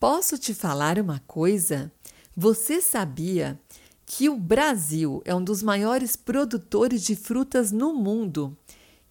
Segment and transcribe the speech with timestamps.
[0.00, 1.90] Posso te falar uma coisa?
[2.36, 3.58] Você sabia
[4.06, 8.56] que o Brasil é um dos maiores produtores de frutas no mundo?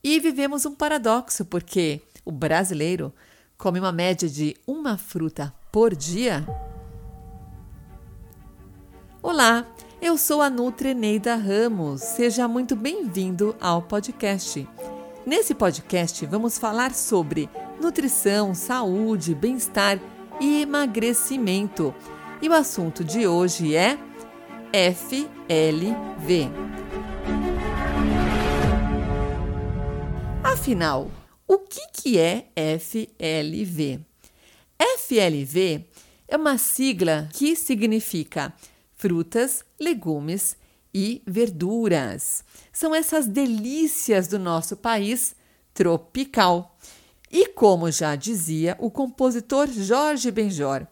[0.02, 3.14] E vivemos um paradoxo, porque o brasileiro
[3.58, 6.48] come uma média de uma fruta por dia?
[9.22, 9.68] Olá,
[10.02, 12.00] eu sou a Nutri Neida Ramos.
[12.00, 14.66] Seja muito bem-vindo ao podcast.
[15.26, 17.50] Nesse podcast vamos falar sobre
[17.82, 20.00] nutrição, saúde, bem-estar
[20.40, 21.94] e emagrecimento.
[22.42, 23.98] E o assunto de hoje é
[24.72, 26.50] FLV.
[30.44, 31.10] Afinal,
[31.48, 34.00] o que, que é FLV?
[34.80, 35.86] FLV
[36.28, 38.54] é uma sigla que significa
[38.96, 40.58] frutas, legumes
[40.94, 42.44] e verduras.
[42.72, 45.36] São essas delícias do nosso país
[45.74, 46.76] tropical.
[47.32, 50.88] E como já dizia o compositor Jorge Benjor,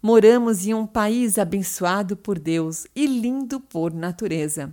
[0.00, 4.72] moramos em um país abençoado por Deus e lindo por natureza.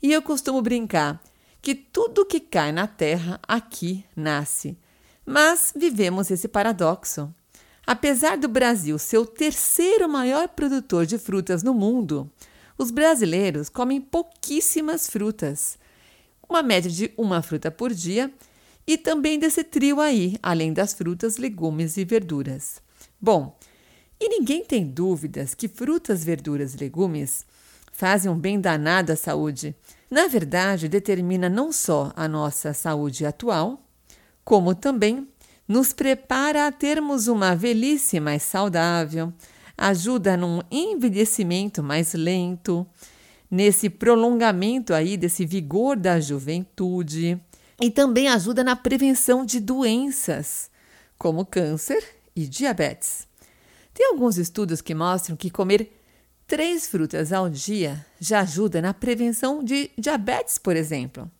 [0.00, 1.20] E eu costumo brincar
[1.60, 4.76] que tudo que cai na terra aqui nasce.
[5.26, 7.34] Mas vivemos esse paradoxo.
[7.86, 12.30] Apesar do Brasil ser o terceiro maior produtor de frutas no mundo,
[12.78, 15.78] os brasileiros comem pouquíssimas frutas,
[16.48, 18.32] uma média de uma fruta por dia
[18.86, 22.82] e também desse trio aí, além das frutas, legumes e verduras.
[23.20, 23.56] Bom,
[24.20, 27.44] e ninguém tem dúvidas que frutas, verduras e legumes
[27.92, 29.74] fazem um bem danado à saúde.
[30.10, 33.80] Na verdade, determina não só a nossa saúde atual,
[34.44, 35.28] como também
[35.66, 39.32] nos prepara a termos uma velhice mais saudável,
[39.76, 42.86] ajuda num envelhecimento mais lento,
[43.50, 47.40] nesse prolongamento aí desse vigor da juventude,
[47.80, 50.70] e também ajuda na prevenção de doenças,
[51.18, 53.26] como câncer e diabetes.
[53.92, 55.90] Tem alguns estudos que mostram que comer
[56.46, 61.30] três frutas ao dia já ajuda na prevenção de diabetes, por exemplo.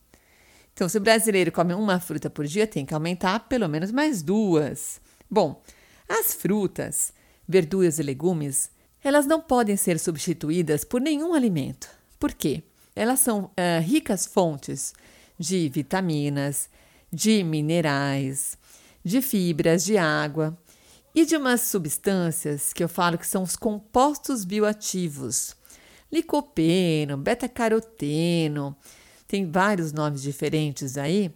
[0.72, 4.22] Então, se o brasileiro come uma fruta por dia, tem que aumentar pelo menos mais
[4.22, 5.00] duas.
[5.30, 5.62] Bom,
[6.08, 7.12] as frutas,
[7.46, 8.70] verduras e legumes,
[9.02, 11.88] elas não podem ser substituídas por nenhum alimento.
[12.18, 12.62] Por quê?
[12.96, 14.94] Elas são uh, ricas fontes
[15.38, 16.68] de vitaminas,
[17.12, 18.56] de minerais,
[19.04, 20.56] de fibras, de água
[21.14, 25.54] e de umas substâncias que eu falo que são os compostos bioativos.
[26.10, 28.76] Licopeno, beta-caroteno,
[29.26, 31.32] tem vários nomes diferentes aí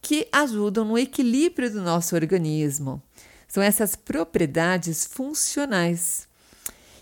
[0.00, 3.02] que ajudam no equilíbrio do nosso organismo.
[3.48, 6.28] São essas propriedades funcionais.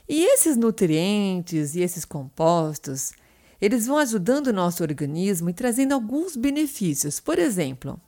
[0.08, 3.12] E esses nutrientes e esses compostos,
[3.62, 7.20] eles vão ajudando o nosso organismo e trazendo alguns benefícios.
[7.20, 7.98] Por exemplo,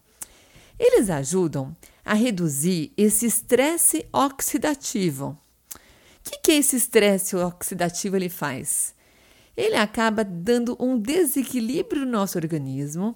[0.76, 1.72] eles ajudam
[2.04, 5.38] a reduzir esse estresse oxidativo.
[5.72, 5.78] O
[6.24, 8.96] que, que esse estresse oxidativo ele faz?
[9.56, 13.14] Ele acaba dando um desequilíbrio no nosso organismo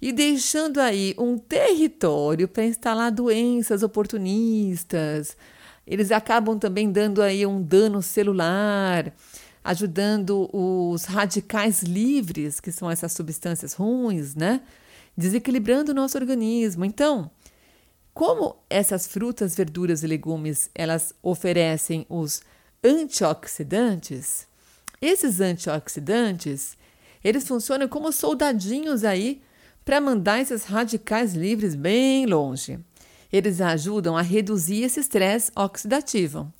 [0.00, 5.36] e deixando aí um território para instalar doenças oportunistas.
[5.84, 9.12] Eles acabam também dando aí um dano celular
[9.64, 14.60] ajudando os radicais livres, que são essas substâncias ruins, né?
[15.16, 16.84] Desequilibrando o nosso organismo.
[16.84, 17.30] Então,
[18.14, 22.42] como essas frutas, verduras e legumes, elas oferecem os
[22.84, 24.46] antioxidantes,
[25.00, 26.76] esses antioxidantes,
[27.24, 29.42] eles funcionam como soldadinhos aí
[29.84, 32.78] para mandar esses radicais livres bem longe.
[33.32, 36.52] Eles ajudam a reduzir esse estresse oxidativo.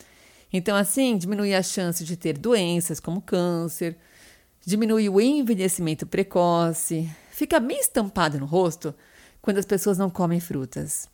[0.52, 3.96] Então, assim, diminui a chance de ter doenças como câncer,
[4.64, 8.94] diminui o envelhecimento precoce, fica bem estampado no rosto
[9.40, 11.08] quando as pessoas não comem frutas.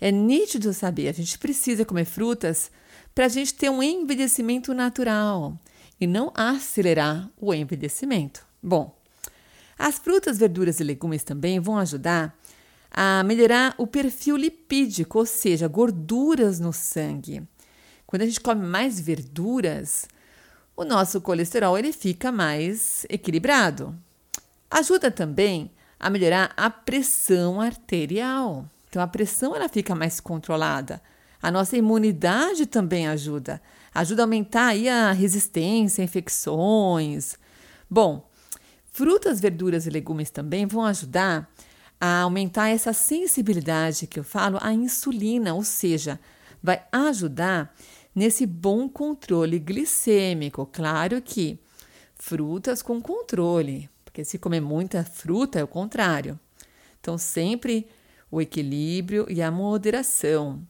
[0.00, 2.70] É nítido saber, a gente precisa comer frutas
[3.14, 5.58] para a gente ter um envelhecimento natural
[6.00, 8.44] e não acelerar o envelhecimento.
[8.62, 8.94] Bom,
[9.78, 12.36] as frutas, verduras e legumes também vão ajudar
[12.90, 17.42] a melhorar o perfil lipídico, ou seja, gorduras no sangue.
[18.14, 20.06] Quando a gente come mais verduras,
[20.76, 23.92] o nosso colesterol ele fica mais equilibrado.
[24.70, 25.68] Ajuda também
[25.98, 28.70] a melhorar a pressão arterial.
[28.88, 31.02] Então a pressão ela fica mais controlada.
[31.42, 33.60] A nossa imunidade também ajuda.
[33.92, 37.34] Ajuda a aumentar aí a resistência a infecções.
[37.90, 38.30] Bom,
[38.92, 41.52] frutas, verduras e legumes também vão ajudar
[42.00, 46.20] a aumentar essa sensibilidade que eu falo à insulina, ou seja,
[46.62, 47.74] vai ajudar
[48.14, 50.66] nesse bom controle glicêmico.
[50.66, 51.58] Claro que
[52.14, 56.38] frutas com controle, porque se comer muita fruta é o contrário.
[57.00, 57.86] Então, sempre
[58.30, 60.66] o equilíbrio e a moderação.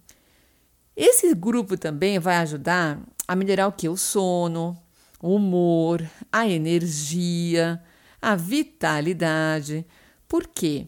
[0.97, 3.89] Esse grupo também vai ajudar a melhorar o que?
[3.89, 4.77] O sono,
[5.21, 7.83] o humor, a energia,
[8.21, 9.87] a vitalidade.
[10.29, 10.87] Por quê?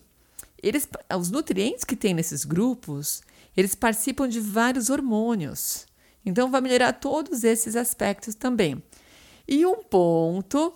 [0.63, 0.89] Eles,
[1.19, 3.23] os nutrientes que tem nesses grupos,
[3.57, 5.87] eles participam de vários hormônios.
[6.27, 8.83] Então vai melhorar todos esses aspectos também.
[9.47, 10.75] E um ponto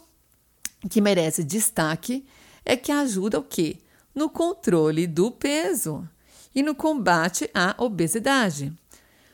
[0.88, 2.24] que merece destaque
[2.64, 3.78] é que ajuda o quê?
[4.14, 6.08] No controle do peso
[6.54, 8.72] e no combate à obesidade.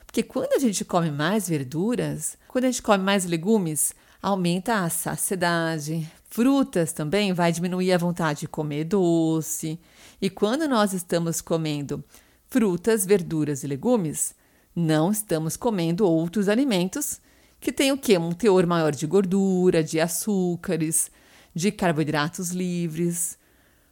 [0.07, 4.89] Porque quando a gente come mais verduras, quando a gente come mais legumes, aumenta a
[4.89, 6.11] saciedade.
[6.31, 9.79] Frutas também vai diminuir a vontade de comer doce.
[10.21, 12.03] E quando nós estamos comendo
[12.49, 14.35] frutas, verduras e legumes,
[14.77, 17.19] não estamos comendo outros alimentos
[17.59, 18.19] que têm o quê?
[18.19, 21.11] Um teor maior de gordura, de açúcares,
[21.55, 23.39] de carboidratos livres.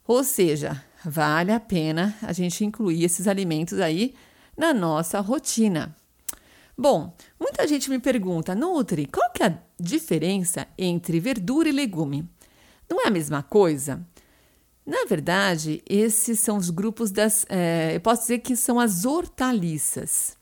[0.07, 4.15] Ou seja, vale a pena a gente incluir esses alimentos aí
[4.55, 5.97] na nossa rotina.
[6.77, 12.29] Bom, muita gente me pergunta, Nutri, qual que é a diferença entre verdura e legume?
[12.91, 14.07] Não é a mesma coisa?
[14.85, 17.47] Na verdade, esses são os grupos das.
[17.49, 20.37] É, eu posso dizer que são as hortaliças.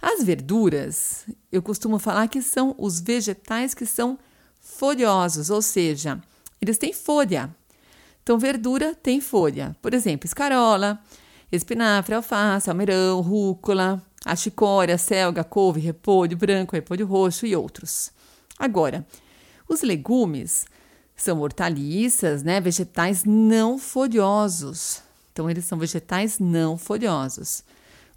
[0.00, 4.18] As verduras, eu costumo falar que são os vegetais que são
[4.60, 6.22] folhosos, ou seja,
[6.60, 7.54] eles têm folha.
[8.22, 9.76] Então, verdura tem folha.
[9.82, 11.00] Por exemplo, escarola,
[11.50, 18.12] espinafre, alface, almeirão, rúcula, a chicória, selga, couve, repolho branco, repolho roxo e outros.
[18.58, 19.06] Agora,
[19.68, 20.66] os legumes
[21.16, 25.02] são hortaliças, né, vegetais não folhosos.
[25.32, 27.64] Então, eles são vegetais não folhosos.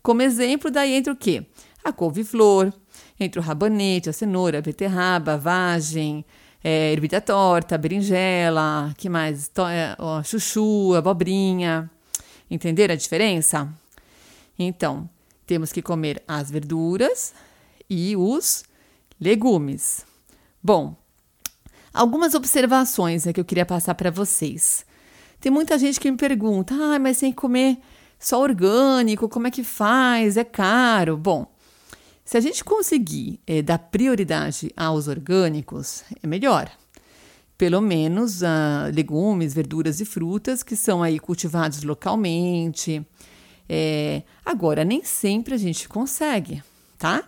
[0.03, 1.45] Como exemplo, daí entra o quê?
[1.83, 2.71] A couve-flor,
[3.19, 6.23] entre o rabanete, a cenoura, a beterraba, a vagem,
[6.63, 9.47] é, ervilha torta, berinjela, que mais?
[9.47, 11.89] To, é, ó, chuchu, abobrinha.
[12.49, 13.67] Entenderam a diferença?
[14.57, 15.09] Então,
[15.47, 17.33] temos que comer as verduras
[17.89, 18.63] e os
[19.19, 20.05] legumes.
[20.63, 20.95] Bom,
[21.93, 24.85] algumas observações que eu queria passar para vocês.
[25.39, 27.79] Tem muita gente que me pergunta: ah, mas tem que comer
[28.19, 30.37] só orgânico, como é que faz?
[30.37, 31.17] É caro.
[31.17, 31.50] Bom,
[32.23, 36.71] se a gente conseguir é, dar prioridade aos orgânicos, é melhor.
[37.57, 43.05] Pelo menos uh, legumes, verduras e frutas que são aí cultivados localmente,
[43.69, 46.61] é, agora, nem sempre a gente consegue,
[46.97, 47.23] tá?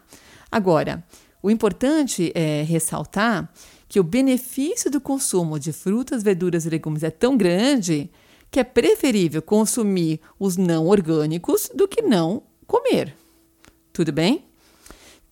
[0.52, 1.04] Agora,
[1.42, 3.50] o importante é ressaltar
[3.88, 8.10] que o benefício do consumo de frutas, verduras e legumes é tão grande
[8.52, 13.16] que é preferível consumir os não orgânicos do que não comer.
[13.92, 14.46] Tudo bem?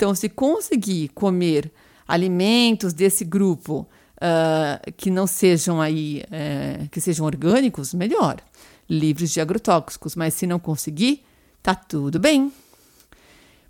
[0.01, 1.71] Então, se conseguir comer
[2.07, 3.87] alimentos desse grupo
[4.17, 8.41] uh, que não sejam aí, uh, que sejam orgânicos, melhor
[8.89, 11.23] livres de agrotóxicos, mas se não conseguir,
[11.61, 12.51] tá tudo bem.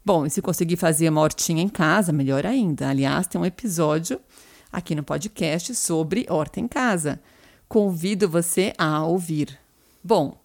[0.05, 2.87] Bom, e se conseguir fazer uma hortinha em casa, melhor ainda.
[2.87, 4.17] Aliás, tem um episódio
[4.71, 7.19] aqui no podcast sobre horta em casa.
[7.67, 9.59] Convido você a ouvir.
[10.01, 10.39] Bom,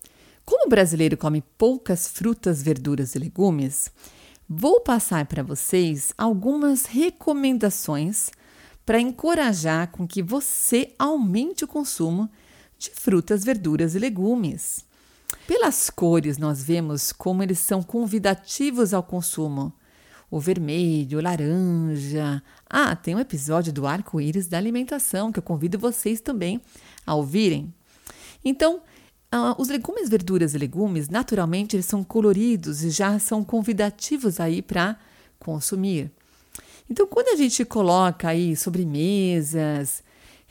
[0.44, 3.93] como o brasileiro come poucas frutas, verduras e legumes,
[4.48, 8.31] vou passar para vocês algumas recomendações
[8.84, 12.31] para encorajar com que você aumente o consumo
[12.78, 14.84] de frutas, verduras e legumes.
[15.46, 19.72] Pelas cores, nós vemos como eles são convidativos ao consumo.
[20.31, 22.43] O vermelho, o laranja.
[22.69, 26.60] Ah, tem um episódio do arco-íris da alimentação que eu convido vocês também
[27.05, 27.72] a ouvirem.
[28.44, 28.82] Então,
[29.35, 34.63] uh, os legumes, verduras e legumes, naturalmente, eles são coloridos e já são convidativos aí
[34.63, 34.97] para
[35.39, 36.11] consumir.
[36.89, 40.03] Então, quando a gente coloca aí sobremesas,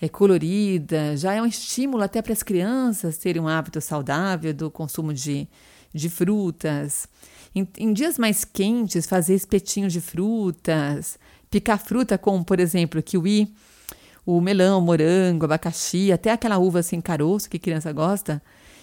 [0.01, 4.69] é, colorida, já é um estímulo até para as crianças terem um hábito saudável do
[4.69, 5.47] consumo de,
[5.93, 7.07] de frutas.
[7.53, 11.17] Em, em dias mais quentes, fazer espetinhos de frutas,
[11.49, 13.53] picar fruta como, por exemplo, kiwi,
[14.25, 18.41] o melão, morango, abacaxi, até aquela uva sem caroço que criança gosta,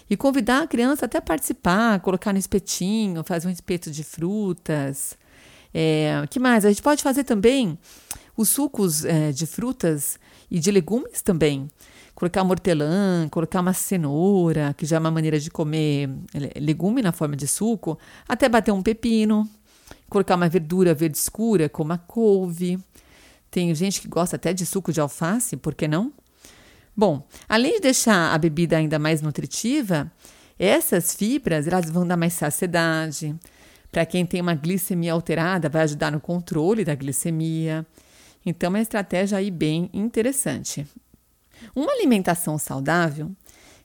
[0.09, 5.17] e convidar a criança até a participar, colocar no espetinho, fazer um espeto de frutas.
[5.73, 6.65] É, que mais?
[6.65, 7.77] A gente pode fazer também
[8.37, 10.19] os sucos é, de frutas
[10.49, 11.69] e de legumes também.
[12.13, 16.09] Colocar hortelã, colocar uma cenoura, que já é uma maneira de comer
[16.55, 19.49] legume na forma de suco, até bater um pepino,
[20.09, 22.77] colocar uma verdura verde escura, como a couve.
[23.49, 26.13] Tem gente que gosta até de suco de alface, por que não?
[26.95, 30.11] Bom, além de deixar a bebida ainda mais nutritiva,
[30.57, 33.35] essas fibras elas vão dar mais saciedade.
[33.91, 37.85] Para quem tem uma glicemia alterada, vai ajudar no controle da glicemia.
[38.45, 40.85] Então, é uma estratégia aí bem interessante.
[41.75, 43.31] Uma alimentação saudável,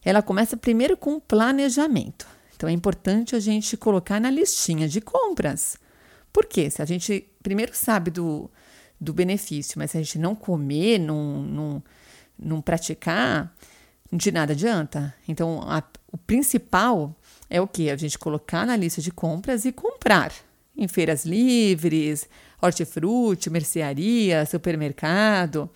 [0.05, 2.27] ela começa primeiro com planejamento.
[2.57, 5.77] Então, é importante a gente colocar na listinha de compras.
[6.33, 6.69] Por quê?
[6.71, 8.51] Se a gente primeiro sabe do,
[9.01, 11.83] do benefício, mas se a gente não comer, não, não,
[12.39, 13.55] não praticar,
[14.13, 15.15] de nada adianta.
[15.27, 17.15] Então, a, o principal
[17.51, 17.91] é o que?
[17.91, 20.33] A gente colocar na lista de compras e comprar
[20.77, 22.29] em feiras livres,
[22.63, 25.69] hortifruti, mercearia, supermercado.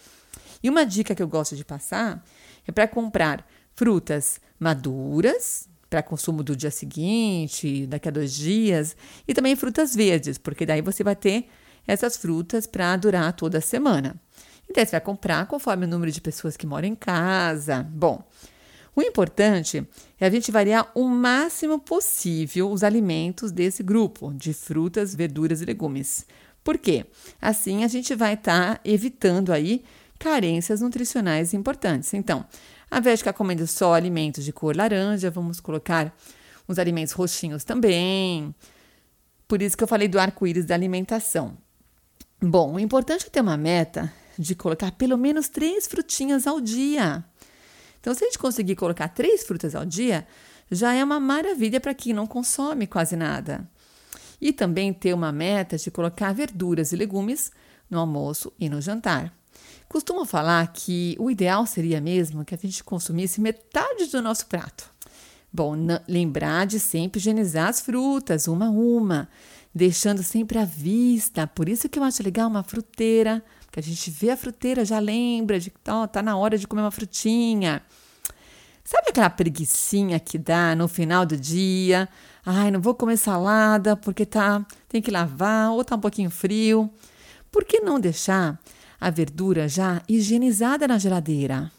[0.63, 2.25] E uma dica que eu gosto de passar
[2.67, 9.35] é para comprar frutas maduras, para consumo do dia seguinte, daqui a dois dias, e
[9.35, 11.49] também frutas verdes, porque daí você vai ter
[11.87, 14.15] essas frutas para durar toda a semana.
[14.73, 17.87] E daí você vai comprar conforme o número de pessoas que moram em casa.
[17.91, 18.27] Bom,
[18.97, 19.87] o importante
[20.19, 25.67] é a gente variar o máximo possível os alimentos desse grupo de frutas, verduras e
[25.67, 26.25] legumes.
[26.65, 27.05] Por quê?
[27.39, 29.85] Assim a gente vai estar tá evitando aí
[30.19, 32.15] carências nutricionais importantes.
[32.15, 32.43] Então,
[32.91, 36.17] ao invés de ficar comendo só alimentos de cor laranja, vamos colocar
[36.67, 38.55] uns alimentos roxinhos também.
[39.47, 41.59] Por isso que eu falei do arco-íris da alimentação.
[42.41, 47.25] Bom, o importante é ter uma meta de colocar pelo menos três frutinhas ao dia.
[48.01, 50.27] Então, se a gente conseguir colocar três frutas ao dia,
[50.71, 53.69] já é uma maravilha para quem não consome quase nada.
[54.41, 57.53] E também ter uma meta de colocar verduras e legumes
[57.89, 59.33] no almoço e no jantar.
[59.89, 64.91] Costumo falar que o ideal seria mesmo que a gente consumisse metade do nosso prato.
[65.53, 65.77] Bom,
[66.09, 69.29] lembrar de sempre higienizar as frutas, uma a uma,
[69.75, 71.47] deixando sempre à vista.
[71.47, 74.99] Por isso que eu acho legal uma fruteira, que a gente vê a fruteira, já
[74.99, 77.83] lembra de que oh, tá na hora de comer uma frutinha.
[78.85, 82.09] Sabe aquela preguiçinha que dá no final do dia?
[82.45, 86.91] Ai, não vou comer salada porque tá, tem que lavar ou tá um pouquinho frio.
[87.51, 88.59] Por que não deixar
[89.03, 91.73] a verdura já higienizada na geladeira.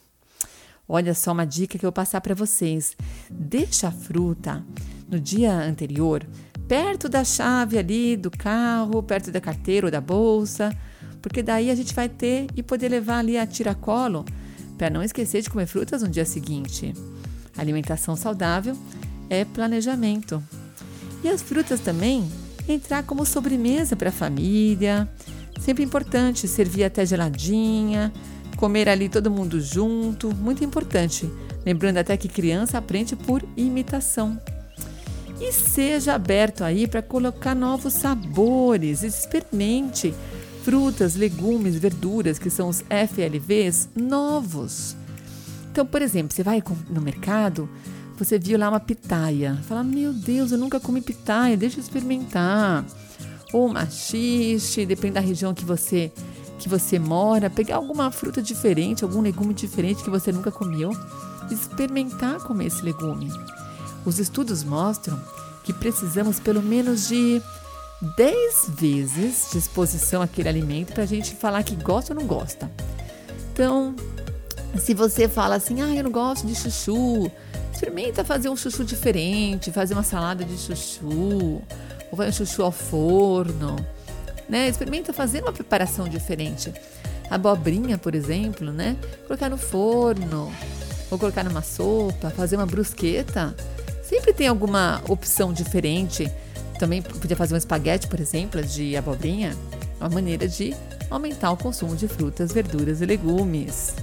[0.86, 2.98] Olha só uma dica que eu vou passar para vocês.
[3.30, 4.62] Deixa a fruta
[5.08, 6.28] no dia anterior
[6.68, 10.76] perto da chave ali do carro, perto da carteira ou da bolsa,
[11.22, 14.26] porque daí a gente vai ter e poder levar ali a tiracolo
[14.78, 16.94] para não esquecer de comer frutas no dia seguinte.
[17.58, 18.76] Alimentação saudável
[19.30, 20.44] é planejamento.
[21.24, 22.30] E as frutas também
[22.68, 25.10] entrar como sobremesa para a família,
[25.64, 28.12] Sempre importante servir até geladinha,
[28.58, 31.32] comer ali todo mundo junto, muito importante.
[31.66, 34.38] Lembrando até que criança aprende por imitação.
[35.44, 40.16] E seja aberto aí para colocar novos sabores, experimente
[40.64, 44.96] frutas, legumes, verduras, que são os FLVs novos.
[45.70, 47.68] Então, por exemplo, você vai no mercado,
[48.18, 52.86] você viu lá uma pitaia, fala: Meu Deus, eu nunca comi pitaia, deixa eu experimentar.
[53.52, 56.10] Ou machiste, depende da região que você
[56.58, 60.92] que você mora, pegar alguma fruta diferente, algum legume diferente que você nunca comeu,
[61.52, 63.30] experimentar comer esse legume.
[64.06, 65.20] Os estudos mostram
[65.64, 67.42] que precisamos pelo menos de
[68.18, 72.70] 10 vezes de exposição àquele alimento para a gente falar que gosta ou não gosta.
[73.54, 73.96] Então,
[74.78, 77.32] se você fala assim, ah, eu não gosto de chuchu,
[77.72, 81.62] experimenta fazer um chuchu diferente, fazer uma salada de chuchu,
[82.12, 83.76] ou vai um chuchu ao forno,
[84.50, 84.68] né?
[84.68, 86.74] Experimenta fazer uma preparação diferente.
[87.30, 88.98] A abobrinha, por exemplo, né?
[89.28, 90.52] Colocar no forno,
[91.10, 93.56] ou colocar numa sopa, fazer uma brusqueta.
[94.14, 96.32] Sempre tem alguma opção diferente.
[96.78, 99.58] Também podia fazer um espaguete, por exemplo, de abobrinha.
[100.00, 100.76] Uma maneira de
[101.10, 103.96] aumentar o consumo de frutas, verduras e legumes.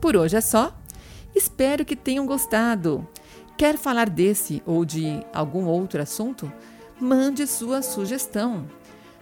[0.00, 0.74] Por hoje é só.
[1.34, 3.06] Espero que tenham gostado.
[3.58, 6.50] Quer falar desse ou de algum outro assunto?
[6.98, 8.66] Mande sua sugestão.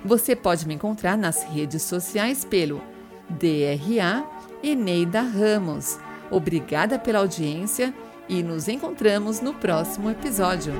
[0.04, 2.82] Você pode me encontrar nas redes sociais pelo
[3.28, 4.22] DRA
[4.62, 5.98] Eneida Ramos.
[6.30, 7.94] Obrigada pela audiência
[8.28, 10.74] e nos encontramos no próximo episódio.